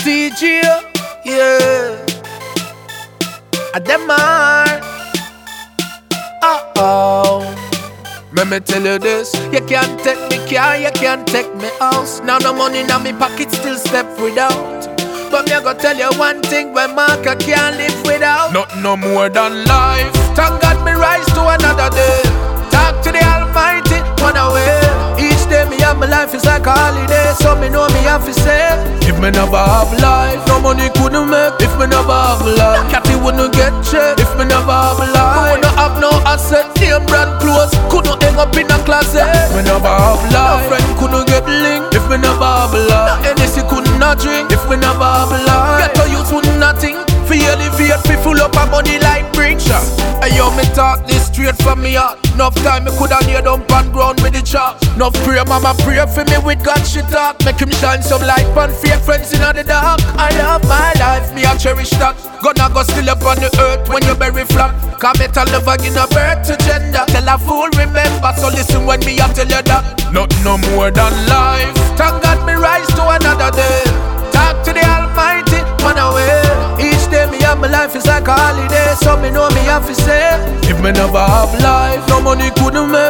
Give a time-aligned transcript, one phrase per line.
[0.00, 0.62] DJ,
[1.24, 2.06] yeah.
[4.08, 4.80] Are.
[6.42, 7.56] Uh oh.
[8.32, 12.20] Let me tell you this, you can't take me car, you can't take me house.
[12.20, 14.86] Now no money in my pocket, still step without.
[15.30, 18.52] But me I go tell you one thing, when Marker can't live without.
[18.52, 20.12] Not no more than life.
[20.34, 22.22] Thank God me rise to another day.
[22.70, 25.29] Talk to the Almighty, one away.
[25.70, 28.74] Me have my life is like a holiday, so me know me have to say.
[29.06, 31.54] If me never have life, no money couldn't make.
[31.62, 34.18] If me never have life, Cathy wouldn't get checked.
[34.18, 36.66] If me never have life, I wouldn't have no asset.
[36.82, 39.22] Name brand clothes couldn't hang up in a closet.
[39.22, 41.94] If me never have life, friend couldn't get linked.
[41.94, 44.50] If me never have life, Hennessy couldn't not drink.
[44.50, 46.98] If me never have life, get to use would nothing.
[47.30, 49.70] Fi elevate, fi full up a money like bricks.
[50.18, 52.18] Hey yo, me talk this straight from me heart.
[52.34, 54.69] Enough time me coulda kneel down pan ground with the chop.
[55.00, 57.40] Enough prayer, mama pray for me with God she talk.
[57.46, 59.96] Make him shine some light on fake friends in the dark.
[60.20, 62.20] I love my life, me I cherish that.
[62.44, 64.76] Gonna go still up on the earth when you bury flat.
[65.00, 67.00] Cause metal never give no birth to gender.
[67.08, 70.12] Tell a fool remember, so listen when me I tell you that.
[70.12, 71.72] Not no more than life.
[71.96, 73.80] Thank God me rise to another day.
[74.36, 76.44] Talk to the Almighty, man away.
[76.76, 79.88] Each day me have my life is like a holiday, so me know me have
[79.88, 80.36] to say.
[80.68, 83.09] If me never have life, no money couldn't make.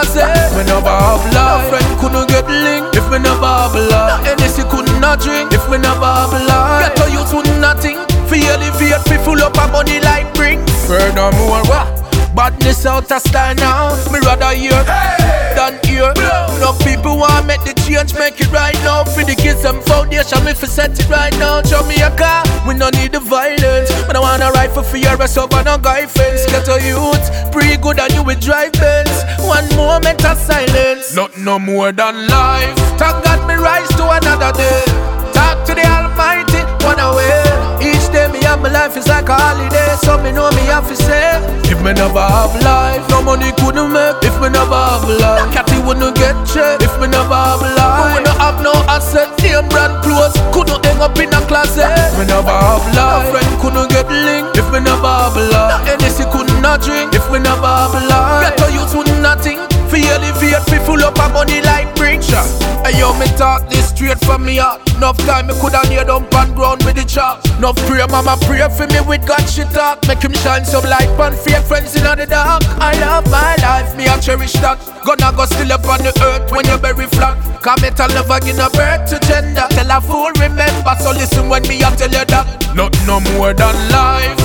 [0.00, 0.32] Up in a closet.
[0.48, 2.96] If me never have no friend couldn't get linked.
[2.96, 5.52] If me never have life, no Hennessy couldn't drink.
[5.52, 7.98] If me never have life, get to use would nothing.
[8.28, 10.64] Fi elevate, fi full up a money like bring.
[10.86, 11.86] Furthermore, what?
[12.34, 13.90] Badness out of style now.
[14.12, 14.78] Me rather hear
[15.54, 16.12] than hear.
[16.62, 19.04] No people want make the change, make it right now.
[19.04, 21.60] For the kids, them foundation, me for set it right now.
[21.62, 23.90] Jamaica, we no need the violence.
[24.06, 26.46] But I want a rifle for your rest up on a guy fence.
[26.46, 29.19] Get a youth, pretty good and you will drive Benz.
[29.50, 32.78] One moment of silence, not no more than life.
[32.96, 34.82] Thank God me rise to another day.
[35.34, 37.42] Talk to the Almighty, one away.
[37.82, 40.86] Each day me have my life is like a holiday, so me know me have
[40.86, 41.42] to say.
[41.66, 44.22] If me never have life, no money couldn't make.
[44.22, 46.86] If me never have life, Cathy wouldn't get checked.
[46.86, 49.34] If me never have life, I wouldn't have no asset.
[49.42, 51.90] Name brand clothes couldn't hang up in a closet.
[51.90, 54.56] If me never have life, no friend couldn't get linked.
[54.56, 57.10] If me never have life, Hennessy couldn't not drink.
[60.50, 62.30] Elevate, fi full up a money like bricks.
[62.30, 64.80] Hey yo, me talk this straight from me heart.
[64.96, 67.44] Enough time me coulda kneel down pan ground with the chop.
[67.58, 70.06] Enough pray, mama pray for me with God she talk.
[70.08, 72.62] Make him shine some light on fake friends in the dark.
[72.80, 74.78] I love my life, me I cherish that.
[75.04, 77.36] Gonna go still up on the earth when you bury flat.
[77.62, 79.66] Cause metal never give no birth to gender.
[79.70, 82.74] Tell a fool remember, so listen when me I tell you that.
[82.74, 84.38] Not no more than life.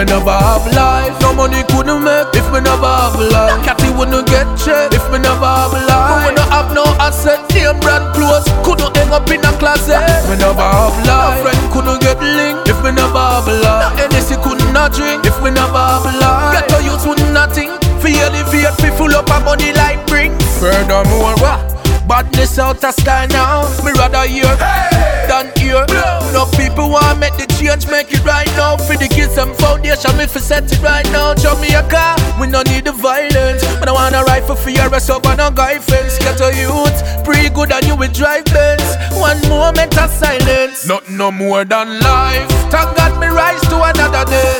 [0.00, 2.32] Me never have life, no money couldn't make.
[2.32, 4.96] If me never have life, Cathy wouldn't get checked.
[4.96, 7.44] If me never have life, I wouldn't have no asset.
[7.52, 10.00] Name brand clothes couldn't hang up in a closet.
[10.00, 12.64] If me never have life, no friend couldn't get linked.
[12.72, 15.28] If me never have life, Hennessy couldn't not drink.
[15.28, 17.68] If me never have life, get to use would nothing.
[18.00, 20.32] Fi elevate, fi full up a money like bring.
[20.56, 21.60] Furthermore, what?
[22.08, 23.68] Badness out of style now.
[23.84, 24.48] Me rather hear
[25.42, 25.84] than hear.
[26.32, 28.76] No people want make the change, make it right now.
[28.76, 31.34] For the kids, some foundation, me for set it right now.
[31.34, 33.64] Jamaica, we no need the violence.
[33.78, 36.18] But I want a rifle for your rest up on a guy fence.
[36.18, 38.84] Get a youth, pretty good and you will drive Benz.
[39.16, 42.48] One moment of silence, not no more than life.
[42.70, 44.56] Thank God me rise to another day.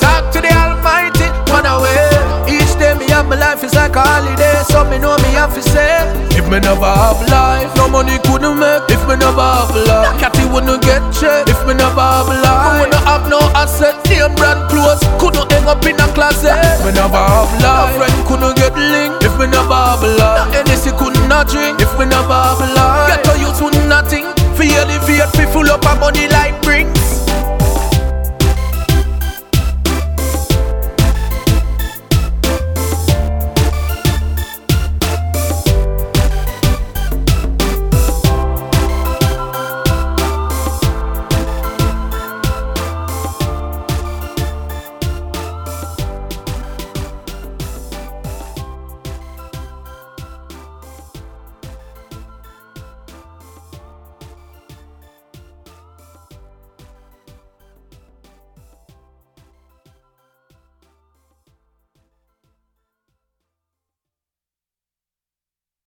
[0.00, 2.10] Talk to the Almighty, one away.
[2.50, 5.54] Each day me have my life is like a holiday, so me know me have
[5.54, 6.33] to say.
[6.54, 8.86] Me never have life, no money couldn't make.
[8.86, 11.50] If me never have life, Cathy wouldn't get checked.
[11.50, 13.98] If me never have life, I wouldn't have no asset.
[14.06, 16.54] Name brand clothes couldn't hang up in a closet.
[16.86, 19.26] Me never have life, friend couldn't get linked.
[19.26, 21.82] If me never have life, Hennessy couldn't drink.
[21.82, 23.58] If me never have life, get to use
[23.90, 24.30] nothing.
[24.54, 26.30] Fi elevate, fi full up a money